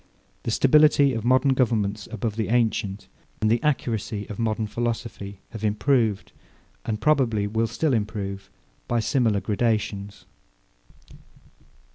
The 0.41 0.49
stability 0.49 1.13
of 1.13 1.23
modern 1.23 1.53
governments 1.53 2.07
above 2.09 2.35
the 2.35 2.47
ancient, 2.49 3.07
and 3.39 3.51
the 3.51 3.61
accuracy 3.61 4.25
of 4.29 4.39
modern 4.39 4.65
philosophy, 4.65 5.41
have 5.51 5.63
improved, 5.63 6.31
and 6.83 6.99
probably 6.99 7.45
will 7.45 7.67
still 7.67 7.93
improve, 7.93 8.49
by 8.87 8.99
similar 8.99 9.39
gradations. 9.39 10.25